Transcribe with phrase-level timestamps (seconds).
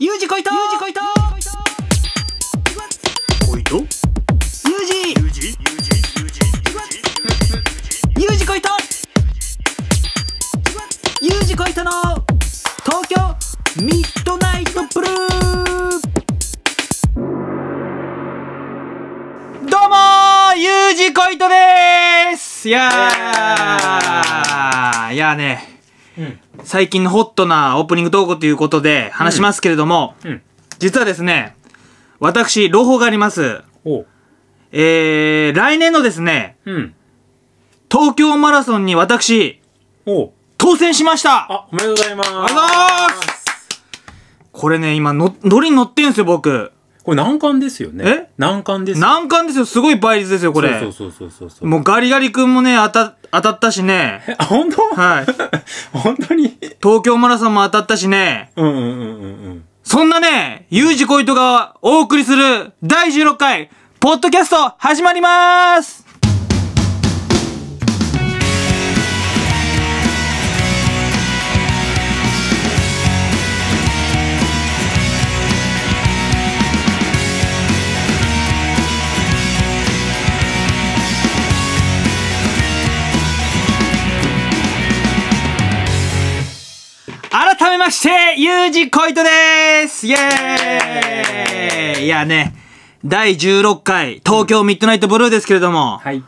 [0.00, 1.00] ユージこいとユージこいと
[3.50, 3.86] こいとユー
[4.84, 5.48] ジユージ？
[5.48, 6.38] ユージユージ
[8.22, 8.68] ユージこいと
[11.20, 11.90] ユージこいとの
[12.84, 13.16] 東京
[13.82, 15.10] ミッドナイトブルー。
[19.68, 22.68] どうもーユージこいとでーす。
[22.68, 25.14] いやー。
[25.14, 25.77] いやーね、うん
[26.64, 30.42] 最近のホットなオープニングトークということで話しますけれども、うん。
[30.78, 31.56] 実はですね、
[32.20, 33.62] 私、朗報があります。
[33.84, 34.04] お
[34.72, 36.94] えー、来年のですね、うん。
[37.90, 39.60] 東京マラソンに私、
[40.06, 41.46] お当選しました。
[41.50, 42.30] あおめでとうございます。
[42.30, 43.48] ありがとうございます。
[44.52, 46.72] これね、今の、乗りに乗ってんすよ、僕。
[47.08, 48.04] これ難関ですよね。
[48.06, 48.28] え？
[48.36, 49.00] 難関です。
[49.00, 50.78] 難関ですよ、すごい倍率ですよ、これ。
[50.78, 51.66] そうそうそうそうそう。
[51.66, 54.36] もうガリガリ君もね、当た、当たったしね。
[54.40, 54.82] 本当？
[54.94, 55.26] はい。
[55.96, 56.58] 本当に？
[56.82, 58.52] 東京マラソンも当たったしね。
[58.56, 58.94] うんうんうんうんう
[59.52, 59.64] ん。
[59.84, 66.07] そんなね、ユージコイトがお送りする第16回、ポッドキャスト始まります
[87.78, 90.04] めまして、ユージコイトです。
[90.06, 92.04] イェーイ。
[92.06, 92.52] いやね、
[93.04, 96.24] 第16回、東京ミッドナイトブルーですけれども、はい。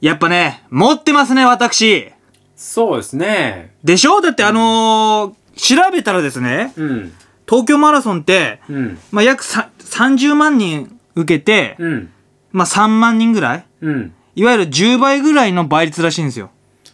[0.00, 2.12] やっぱね、持ってますね、私。
[2.54, 3.74] そうですね。
[3.82, 4.20] でしょ？
[4.20, 7.12] だってあのー調べたらですね、うん。
[7.48, 8.98] 東京マラソンって、うん。
[9.10, 12.12] まあ、約さ30万人受けて、うん。
[12.52, 13.64] まあ、3万人ぐらい？
[13.82, 14.14] うん。
[14.36, 16.50] いわゆる10倍ぐらいの倍率らしいんですよ。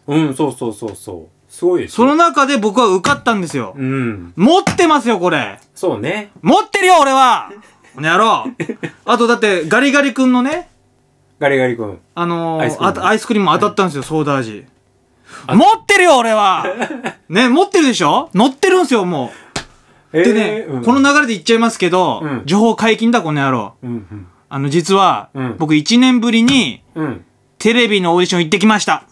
[0.07, 3.73] うんそうそうそうそうすごいですその中で僕は受かったんですよ。
[3.79, 4.35] うん。
[4.37, 5.59] 持ってますよ、これ。
[5.75, 6.31] そうね。
[6.43, 7.51] 持ってるよ、俺は。
[7.95, 8.45] この野郎
[9.07, 10.69] あとだって、ガリガリ君のね、
[11.39, 11.99] ガリガリ君。
[12.15, 13.49] あのーアイスクリーム。
[13.53, 14.67] 当たったんですよ、ソーダ味。
[15.49, 16.67] 持ってるよ、俺は。
[17.31, 18.29] ね、持ってるでしょ？
[18.35, 19.33] 乗ってるんですよ、も
[20.13, 20.25] えう。
[20.25, 20.85] でね、うん。
[20.85, 22.43] この流れで言っちゃいますけど、うん。
[22.45, 23.73] 情報解禁だ、この野郎。
[23.83, 24.27] うんうん。
[24.51, 25.57] あの、実は、うん。
[25.57, 27.25] 僕1年ぶりに、うん。
[27.59, 29.05] テレビのオーディション行ってきました。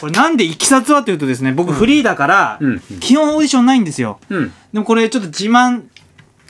[0.00, 2.72] これなんでいきさつはというとですね、僕フリーだから、うん。
[2.72, 4.18] うん基本オーディションないんですよ。
[4.28, 4.52] うん。
[4.72, 5.84] でもこれちょっと自慢、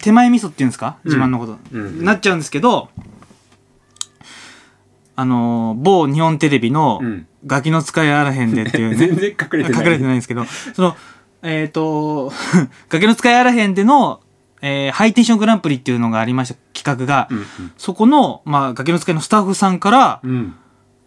[0.02, 0.98] 手前味噌っていうんですか？
[1.04, 2.04] 自慢のこと、うん。
[2.04, 2.88] なっちゃうんですけど、
[5.16, 7.26] あのー某日本テレビのうん。
[7.46, 9.84] ガキの使いあらへんでっていうね、 全然隠れてない。
[9.84, 10.44] 隠れてないんですけど、
[10.74, 10.96] その、
[11.42, 12.32] えっ、と、
[12.90, 14.20] ガキの使いあらへんでの、
[14.60, 17.44] えーハイテンショングランプリっていうのがありました企画が、うん
[17.78, 20.54] そこの、まあ、ガキの使いのスタッフさんから、うんうん。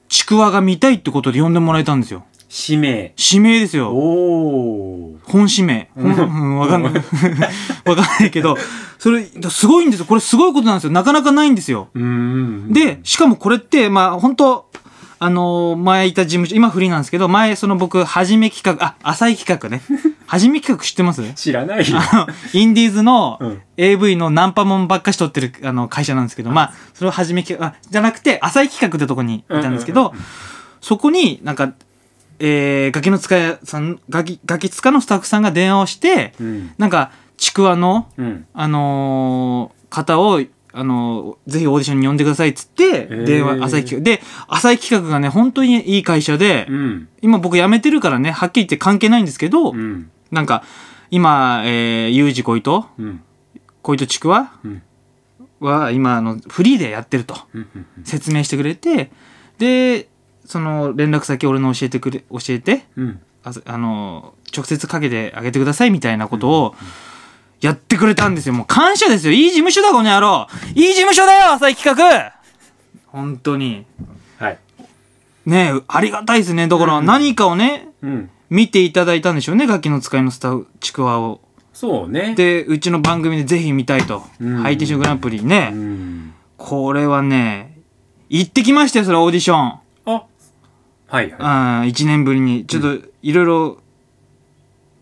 [0.08, 2.24] ちくわが見たいってことで呼んでもらえたんですよ。
[2.54, 3.92] 指名指名ですよ。
[3.92, 5.90] おー本指名。
[5.96, 6.18] 本、う
[6.56, 6.94] ん、わかんない。
[7.86, 8.58] わかんないけど、
[9.00, 10.06] それ、すごいんですよ。
[10.06, 10.92] これすごいことなんですよ。
[10.92, 11.88] なかなかないんですよ。
[11.96, 14.70] で、しかもこれって、まあ、本当
[15.24, 19.82] あのー前いた事務所、今フリーなんですけど、前、その僕、はじめ企画、あ、浅い企画ね。
[20.28, 21.22] はじめ企画知ってます？
[21.36, 30.14] 知らないよあの、インディーズのうん AV のナンパモンばっかし撮ってるあの会社なんですけど、まあ、それをはじめ企画、あ、じゃなくて、浅い企画ってとこにいたんですけど、
[30.82, 31.72] そこになんか、
[32.44, 36.72] えー、ガキの使いさん、ガキ、ガキ使のスタッフさんが電話をして、うん。
[36.80, 38.48] なんか、ちくわの、うん。
[38.54, 40.42] あのー方を、
[40.74, 43.24] あのーぜひオーディションに呼んでくださいっつって、ー。
[43.26, 44.00] 電話、浅い企画。
[44.02, 47.10] で、浅い企画がね、本当にいい会社で、うん。
[47.22, 50.10] 今僕辞めてるからね、はっきり言って関係ないんですけど、うん。
[50.32, 50.64] なんか、
[51.12, 53.22] 今、えー、ゆうじこいと、うん。
[53.84, 54.82] こいとちくわうん。
[55.60, 57.36] は、今、あの、フリーでやってると、
[58.04, 59.12] 説明してくれて、
[59.60, 60.08] で、
[60.46, 66.76] その、連絡先俺の教えてくれ、教えて、うんああの、直接かけてあげてくださいみたいなことを、
[67.60, 68.54] やってくれたんですよ。
[68.54, 69.34] もう感謝ですよ。
[69.34, 70.48] いい事務所だ、この野郎。
[70.76, 72.34] いい事務所だよ、浅い企画
[73.08, 73.86] 本当に。
[74.38, 74.58] はい
[75.46, 76.68] ねえ、ありがたいですね。
[76.68, 81.40] だから何かをね、うん見ていただいたんでしょうね、ガキの使いのスタちくわを。
[81.74, 84.24] そうねで、うちの番組でぜひ見たいと。
[84.42, 85.70] うんハイテンショングランプリね。
[85.72, 87.80] うんこれはね、
[88.30, 89.80] 行ってきましたよ、それオーディション。
[91.12, 91.42] あはいはう
[91.86, 92.66] ん、1年ぶりに。
[92.66, 93.78] ちょっと、いろいろ、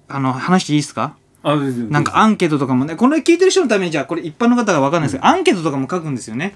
[0.08, 1.16] あの、話していいですか？
[1.16, 6.56] いあなんかアンケートとかもね、これ聞いてる人のためにじゃあこれ一般の方がわかんないですけど、アンケートとかも書くんですよね。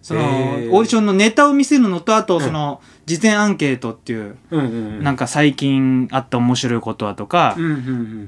[0.00, 0.68] その、オへー。
[0.68, 4.36] ーディションのネタを見せるのと、あと、その、事前アンケートっていう、
[5.02, 7.56] なんか最近あった面白いことはとか、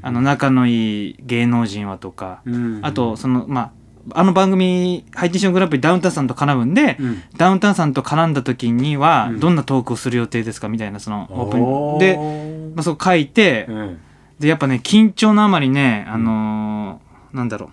[0.02, 2.80] あの、仲のいい芸能人はとか、うん。
[2.82, 3.70] あと、その、まあ、
[4.12, 11.98] あの番組、ハイテンショングランプリダウンタウンさんと絡むんで、うんダウンタウンさんと絡んだ時にはう、んどんなトークをする予定ですかみたいな、その、オープニン。
[11.98, 13.98] で、ーまあ、そう書いて、うん
[14.38, 17.70] で、やっぱね、緊張のあまりね、あのーなんだろう。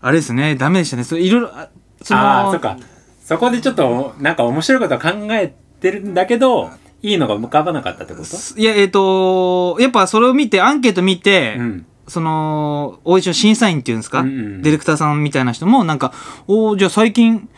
[0.00, 1.04] あれですね、ダメでしたね。
[1.04, 1.68] それいろいろ、あ
[2.00, 2.76] そのああ、そっか。
[3.24, 6.70] そこでちょっと、なんか面白いこと考えてるんだけど、
[7.02, 8.60] いいのが浮かばなかったってこと？
[8.60, 11.86] いや、えっ、と、やっぱそれを見て、アンケート見て、うん。
[12.08, 16.12] その、オーディション審査員っていうんですか、うんうんディレクターさんみたいな人も、なんか、
[16.46, 17.48] おーじゃあ最近、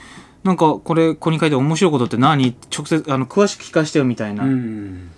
[0.43, 2.55] なんか、これ、ここに書いて面白いことって何？
[2.71, 4.45] 直接、あの、詳しく聞かせてよ、みたいな。
[4.45, 5.11] うん。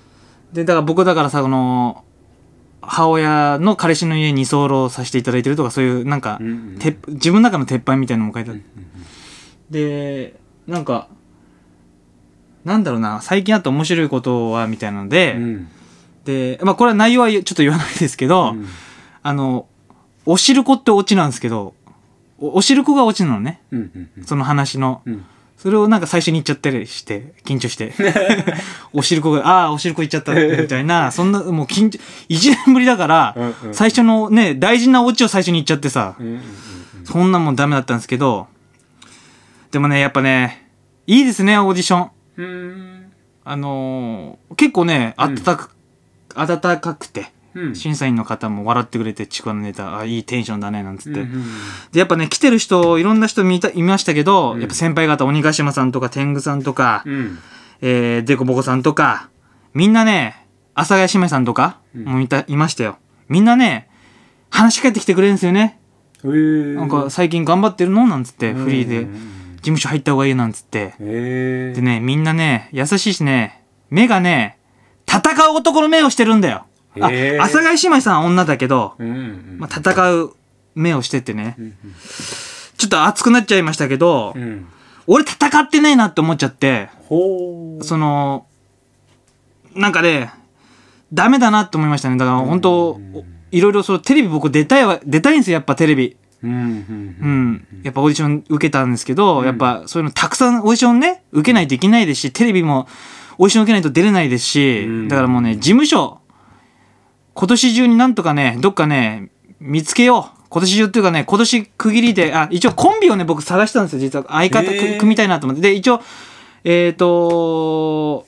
[0.52, 2.04] で、だから僕だからさ、この、
[2.80, 8.62] 母親の彼氏の家に居候させていただいてるとか、そういう、なんか、うんうんて自分の中の鉄板みたいなのも書いてある。
[9.70, 10.36] で、
[10.68, 11.08] なんか、
[12.64, 15.68] なんだろうな、最近あった面白いことは、みたいなので、うん。
[16.24, 18.66] で、まあこれは内容はちょっと言わないですけど、うん
[19.26, 19.66] あの、
[20.24, 21.74] おしるこってオチなんですけど、
[22.38, 23.60] おおしるこがオチなのね。
[23.72, 25.02] うんうんうんその話の。
[25.04, 25.24] うん。
[25.56, 27.92] それをなんか最初に言っちゃったりして、緊張して。
[28.92, 36.40] おしるこが、ああ、おしるこ言っちゃった、みたいな、 そんな、もう緊張、一年ぶりだから、うんうん最初のね、大事なオチを最初に言っちゃってさ、うんうん
[37.04, 38.48] そんなんもんダメだったんですけど、
[39.70, 40.70] でもね、やっぱね、
[41.06, 42.10] いいですね、オーディション。
[42.36, 42.44] うん。
[42.44, 43.12] うん。
[43.44, 45.70] あのー結構ね、あったか、
[46.34, 47.74] 温かくて、うん。
[47.74, 51.20] 審査員の方も笑ってくれて、ちくわのネタ、あ、いいテンションだね、なんつって。
[51.22, 51.44] うんうん
[51.90, 57.38] で、やっぱね、来てる人、いろんな人見た、いましたけど、うんやっぱ先輩方、鬼ヶ島さんとか、天狗さんとか、うん。
[57.80, 59.28] えー、デコボコさんとか、
[59.74, 62.98] みんなね、阿佐ヶ谷姉妹さんとか、うんもういた、いましたよ。
[63.28, 63.88] みんなね、
[64.50, 65.80] 話しかけてきてくれるんですよね。
[66.22, 68.06] なんか、最近頑張ってるの？
[68.06, 69.06] なんつって、フリーで、
[69.56, 70.94] 事務所入った方がいいなんつって。
[70.98, 74.58] へでね、みんなね、優しいしね、目がね、
[75.06, 75.20] 戦
[75.50, 76.66] う男の目をしてるんだよ。
[77.00, 80.34] あ、阿佐ヶ谷姉妹さんは女だけど、うんうんまあ、戦う
[80.74, 81.56] 目をしててね。
[81.58, 81.74] う、ん
[82.78, 84.42] ちょっと熱くなっちゃいましたけど、うん。
[84.42, 84.68] うん
[85.08, 87.84] 俺戦ってねえなって思っちゃって、ほう。
[87.84, 88.46] その、
[89.74, 90.32] なんかね、
[91.12, 92.16] ダメだなって思いましたね。
[92.16, 96.16] だから本当、うんおいろいろそう、テレビ僕出たいわ、出たいんですよ、やっぱテレビ。
[96.42, 96.56] うんうん。
[96.58, 97.66] うん。
[97.84, 99.46] やっぱオーディション受けたんですけど、うん。
[99.46, 102.88] やっぱそういうのたくさんオーディションね、受けないといけないですし、テレビも
[103.38, 105.08] オーディション受けないと出れないですし、うん。
[105.08, 106.18] だからもうね、事務所、
[107.36, 109.28] 今年中になんとかね、どっかね、
[109.60, 110.42] 見つけよう。
[110.48, 114.24] 今年中っていうかね、今年区切りで、あ、一応コンビをね、僕探したんですよ、実は。
[114.28, 115.60] 相方組みたいなと思って。
[115.60, 116.00] で、一応、
[116.64, 118.26] えっ、と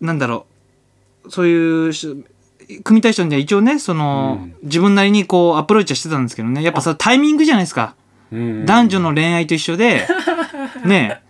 [0.00, 0.46] なんだろ
[1.24, 2.24] う、そういうし、
[2.82, 4.54] 組みたい人には一応ね、その、うん。
[4.62, 7.94] 自分なりにこうアプローチはしてたんですけどね、やっぱさ、タイミングじゃないですか。
[8.32, 8.64] うん。
[8.64, 10.08] 男女の恋愛と一緒で、
[10.84, 11.20] ね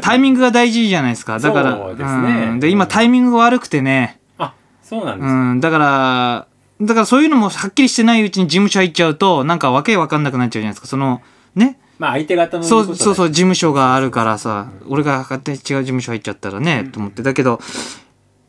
[0.00, 1.38] タイミングが大事じゃないですか。
[1.38, 2.54] だから、そうですね。
[2.54, 2.60] ん。
[2.60, 5.32] で、今タイミングが悪くてね、あそうなんですか。
[5.32, 6.46] うん、だから、
[6.80, 10.86] だからそういうのもはっきりしてないうちに事務所入っちゃうと、なんかわけわかんなくなっちゃうじゃないですか。
[10.86, 11.20] その、
[11.54, 11.78] ね。
[11.98, 17.22] まあ相手方のそう、そうそう、事務所があるからさ、俺が勝手に違う事務所入っちゃったらね、と思って。
[17.22, 17.60] だけど、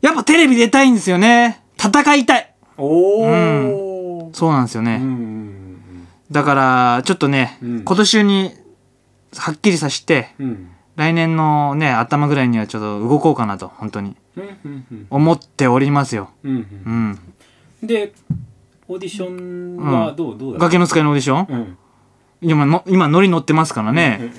[0.00, 1.62] やっぱテレビ出たいんですよね。
[1.78, 2.54] 戦いたい。
[2.78, 4.96] おおそうなんですよね。
[4.96, 5.58] うんうん
[6.30, 8.50] だから、ちょっとね、うん今年中に、
[9.36, 14.14] はっきりさして、うんうん来年のね、頭ぐらいにはちょっと動こうかなと、本当に。
[14.36, 16.30] うんうんうん思っておりますよ。
[16.42, 17.18] うんううんん。
[17.82, 18.12] で
[18.88, 20.64] オーディションはどうどうだった？
[20.66, 21.46] 崖の使いのオーディション？
[21.48, 21.78] うん。
[22.42, 24.18] 今の、今、ノリ乗ってますからうんね。
[24.20, 24.34] うんうん。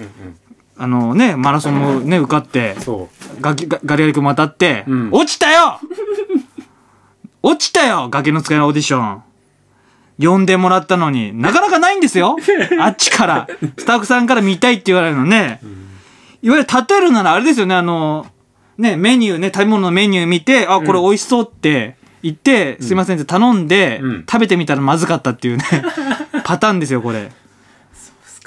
[0.75, 3.09] あのね、マラソンもね、受かって、そ
[3.39, 5.09] ガキガガリガリ君も当たって、うん。
[5.11, 5.79] 落ちたよ！
[7.41, 8.09] 落ちたよ！
[8.09, 9.23] 崖の使いのオーディション。
[10.19, 12.37] 呼んでもらったのに、なかなかないんですよ。
[12.79, 13.47] あっちから。
[13.77, 15.59] スタッフさんから見たいって言われるのね。
[16.41, 18.25] いわゆる例えるならあれですよね、あの、
[18.77, 24.19] ね、メニューね、食べ物のメニュー見て、あ、これ美味しそうって言って、すいませんって頼んで、うん。
[24.21, 25.63] 食べてみたらまずかったっていうね、
[26.43, 27.31] パターンですよ、これ。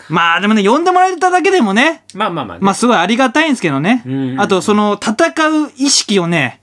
[0.09, 2.65] まあでもね、呼んでもらえただけでもね、まあまあまあね。
[2.65, 4.03] まあすごいありがたいんですけどね。
[4.07, 5.27] うんあと、その、戦
[5.65, 6.61] う意識をね、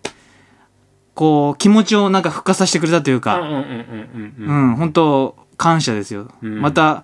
[1.13, 4.72] こう、気持ちをなんか復活させてくれたというか、うんうんうんうんううん。
[4.72, 6.29] ん、本当感謝ですよ。
[6.41, 6.62] うん。
[6.62, 7.03] また、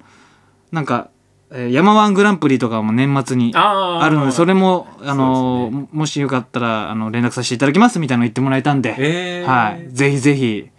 [0.71, 1.18] なんか、えー
[1.51, 9.45] 山ワングランプリとかも年末にあるので、それも、あのもしよかったら、あの、連絡させていただきますみたいなの言ってもらえたんで、へー。
[9.45, 9.89] はい。
[9.91, 10.69] ぜひぜひ、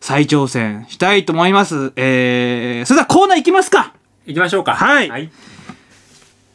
[0.00, 1.92] 再挑戦したいと思います。
[1.96, 3.92] えー、それではコーナー行きますか。
[4.24, 4.74] 行きましょうか。
[4.74, 5.10] はい。
[5.10, 5.30] はい。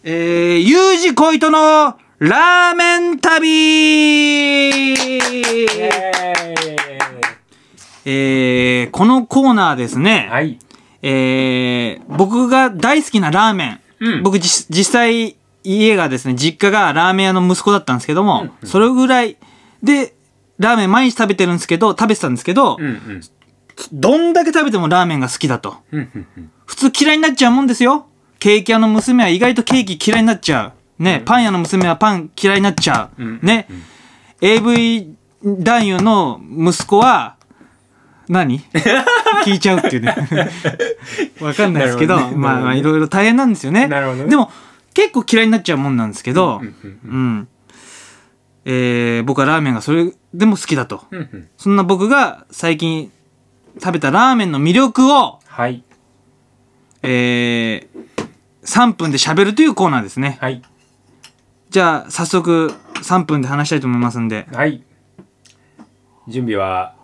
[0.03, 3.49] えー、ゆうじこいとのラーメン旅。
[8.05, 10.59] えー、このコーナーですね、はい
[11.03, 19.37] えー、僕が大好きなラーメン、うん僕じ実際家がですね、実家がラーメン屋の息子だったんですけども、それぐらい
[19.81, 20.13] で、
[20.59, 23.21] ラーメン毎日食べてるんですけど、食べてたんですけど、うんうん
[23.91, 25.77] どんだけ食べてもラーメンが好きだと。
[25.91, 28.07] うんうんうん普通嫌いになっちゃうもんですよ。
[28.39, 31.03] ケーキ屋の娘は意外とケーキ嫌いになっちゃう。
[31.03, 33.23] ね、パン屋の娘はパン嫌いになっちゃう。
[33.23, 33.67] うんね、
[34.41, 37.35] AV 男優の息子は、
[38.29, 38.59] 何？
[39.45, 40.15] 聞いちゃうっていうね。
[41.41, 43.87] わかんないですけど、ねまあまあいろいろ大変なんですよね。
[43.87, 44.51] なるほどねでも、
[44.93, 46.75] 結構嫌いになっちゃうもんなんですけど、うんう
[47.05, 47.47] うんん。
[48.65, 51.03] えー僕はラーメンがそれでも好きだと。
[51.11, 53.11] うんうんそんな僕が最近
[53.81, 55.83] 食べたラーメンの魅力を、はい。
[57.01, 58.25] えー、
[58.63, 60.37] 3分で喋るというコーナーですね。
[60.39, 60.61] はい。
[61.69, 64.83] じゃあ、早速3分で話したいと思いますんで、はい。
[66.27, 66.95] 準備は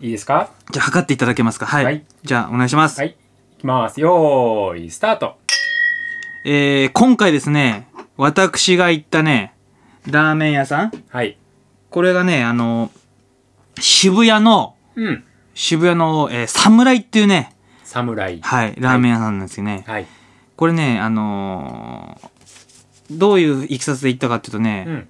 [0.00, 0.50] いいですか？
[0.70, 1.66] じゃあ測っていただけますか？
[1.66, 1.84] はい。
[1.84, 2.98] はいじゃあ、お願いします。
[2.98, 3.10] はい。
[3.10, 4.00] いきます。
[4.00, 5.38] よーい、スタート。
[6.46, 9.54] えー、今回ですね、私が行ったね、
[10.06, 11.36] ラーメン屋さんはい。
[11.90, 12.90] これがね、あの、
[13.78, 15.24] 渋谷の、うん。
[15.54, 17.54] 渋谷の、えー、侍っていうね、
[17.84, 18.40] 侍。
[18.40, 19.84] はい、ラーメン屋さんなんですよね。
[19.86, 20.06] はい。
[20.56, 22.30] これね、あのー
[23.10, 25.08] どういういきさつで行ったかっていうとね、うん。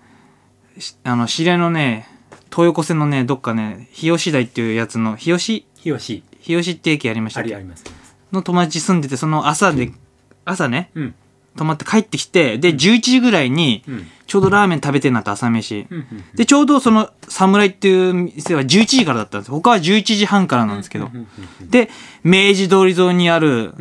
[0.81, 2.09] しあの、知り合いのね、
[2.53, 5.67] 東横線のね、どっかね、日吉台っていうやつの、日吉？
[5.77, 6.23] 日吉。
[6.41, 7.85] 日吉って駅ありましたありあります。
[8.33, 9.93] の友達住んでて、その朝で、
[10.45, 11.15] 朝ね、うん。
[11.57, 14.07] 泊まって帰ってきて、で、11時ぐらいに、うん。
[14.27, 15.87] ちょうどラーメン食べてんなって朝飯。
[15.91, 15.99] うん。
[15.99, 19.51] うんで、ちょうどその、侍っていう店は11時からだったんです。
[19.51, 21.11] 他は11時半からなんですけど
[21.61, 21.91] で、
[22.23, 23.75] 明治通り沿いにある。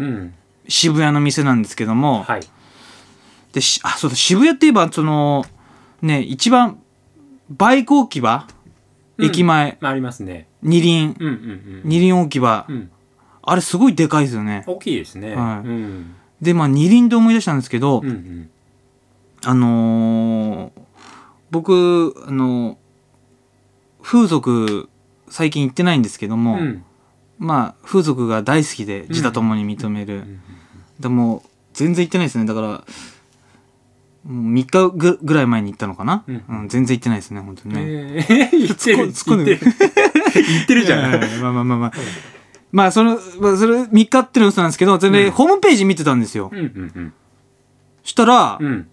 [0.68, 2.42] 渋谷の店なんですけども、はい。
[3.54, 5.46] で、しあ、そうだ、渋谷って言えば、その、
[6.02, 6.80] ね、一番、
[7.50, 8.59] バイク置き場、うん
[9.22, 10.48] 駅前、まあ、ありますね。
[10.62, 11.82] 二輪、うんうんうん。
[11.86, 12.92] 二輪置き場、うん。
[13.42, 14.64] あれすごいでかいですよね。
[14.68, 15.36] 大きいですね。
[15.36, 16.16] はいうん。
[16.42, 18.50] で、まあ、二輪で思い出したんですけど、うんうん。
[19.44, 20.82] あのー
[21.52, 22.78] 僕、あの
[24.04, 24.88] 風俗、
[25.30, 26.84] 最近行ってないんですけども、うん。
[27.40, 30.18] まあ、風俗が大好きで、自他ともに認める。
[30.18, 30.42] うん
[31.00, 32.46] でも、全然行ってないですね。
[32.46, 32.84] だから、
[34.28, 37.82] 3日ぐぐらい前に行ったのかな、うんうん全然行ってないですね、本当にね。
[37.82, 39.12] えー、言ってる。
[39.12, 40.48] 突っ込んで言ってる。
[40.48, 41.42] 言ってるじゃん。
[41.42, 41.92] まあまあまあまあ。
[42.72, 46.50] まあ、その、まあ、それ3日っての嘘なんですけど、それで、うんホームページ見てたんですよ。
[46.52, 47.14] うんうん
[48.04, 48.66] したら、うん。
[48.66, 48.88] うん。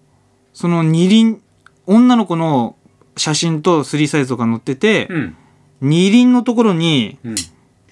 [0.53, 1.41] その二輪、
[1.85, 2.75] 女の子の
[3.15, 5.37] 写真とスリーサイズとか載ってて、うん。
[5.81, 7.35] 二輪のところに、うん。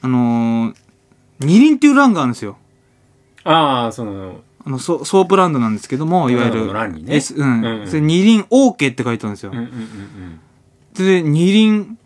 [0.02, 0.76] あのー
[1.40, 2.58] 二輪っていう欄があるんですよ。
[3.44, 7.62] ああ、その、あの、ソソープランドなんですけども、いわゆるね S、うん。
[7.62, 9.52] うんうんそれ二輪 OK って書いてあるんですよ。
[9.52, 10.40] うんうんうん
[10.96, 11.98] で、二輪、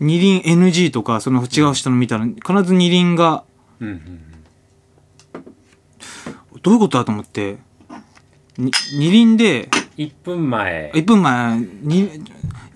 [0.00, 3.44] 二輪 NG とか、その違う人の見たら、必ず二輪が、
[3.80, 3.88] うん。
[3.88, 4.22] うんうん
[6.62, 7.58] どういうことだと思って、
[8.58, 10.90] に二輪で、1分前。
[10.92, 12.24] 1分前に、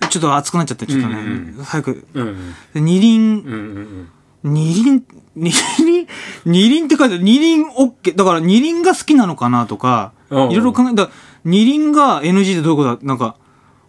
[0.09, 2.07] ちょっと熱くなっちゃって、ちょっとね、うんうん早く。
[2.13, 2.53] うんうん。
[2.73, 4.09] で二輪、うんうん
[4.43, 5.03] 二輪、
[5.35, 6.07] 二輪、
[6.45, 7.23] 二輪って書いてある。
[7.23, 8.15] 二輪 OK。
[8.15, 10.49] だから二輪が好きなのかなとか、いうん。
[10.49, 11.09] ろいろ考えた。
[11.43, 13.07] 二輪が NG ってどういうことだ？
[13.07, 13.35] なんか、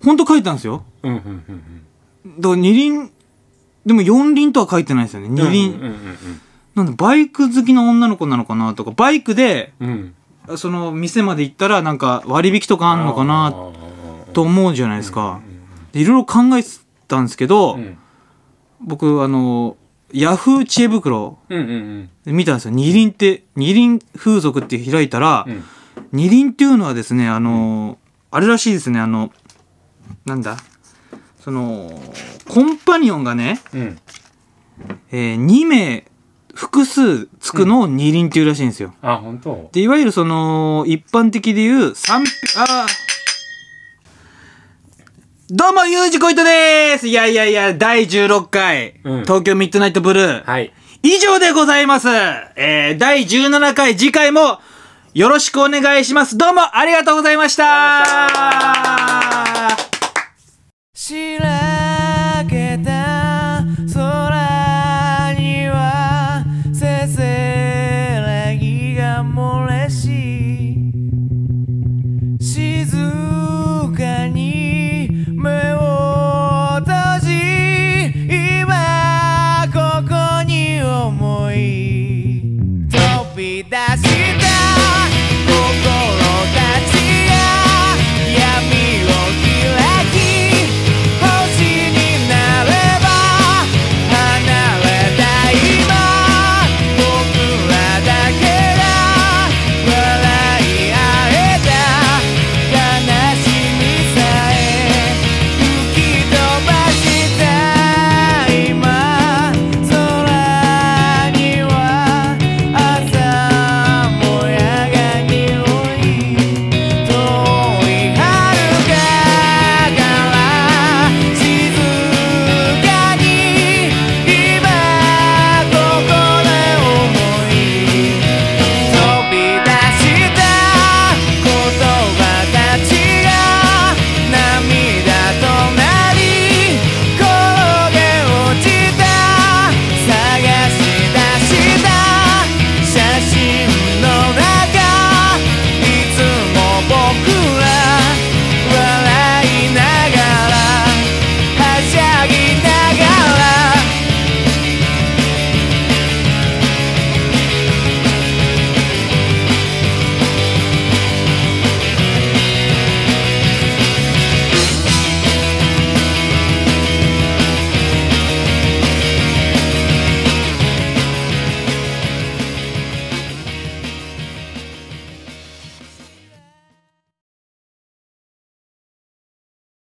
[0.04, 0.84] ほんと書いてあるんですよ。
[1.02, 1.82] うんうんうん
[2.38, 3.10] だから二輪、
[3.84, 5.28] でも四輪とは書いてないですよね。
[5.28, 5.34] うん。
[5.34, 5.74] 二輪。
[5.74, 5.96] うんうん
[6.74, 10.14] なんでバイク好きな女の子なのかなとか、バイクで、うん。
[10.48, 10.58] うん。
[10.58, 13.52] その店まで行ったらなんか割引とかあんのかな
[14.32, 15.40] と思うじゃないですか。
[15.92, 16.68] でいろいろ考えて
[17.08, 17.98] たんですけど、うん
[18.84, 19.76] 僕、あの、
[20.12, 22.70] ヤフー知恵袋うんうんで見たんですよ。
[22.72, 25.64] 二輪って、二輪風俗って開いたら、うん。
[26.12, 27.98] 二輪っていうのはですね、あの、
[28.30, 29.32] あれらしいですね、あの、
[30.24, 30.56] なんだ？
[31.40, 32.00] その、
[32.48, 33.98] コンパニオンがね、うん。
[35.10, 36.04] えー、2名、
[36.54, 38.94] 複数つくのを二輪っていうらしいんですよ。
[39.02, 42.22] あ、本当で、いわゆるその、一般的で言う、三、
[42.56, 43.11] あー
[45.54, 47.08] どうも、ゆうじこいとでーす。
[47.08, 49.20] いやいやいや、第16回、うん。
[49.24, 50.72] 東京ミッドナイトブルー、はい。
[51.02, 52.08] 以上でございます。
[52.08, 54.60] えー、第17回、次回も、
[55.12, 56.38] よろしくお願いします。
[56.38, 57.64] どうもありがとうございました